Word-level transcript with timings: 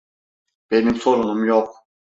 Benim 0.71 0.95
sorunum 0.95 1.45
yok. 1.45 1.83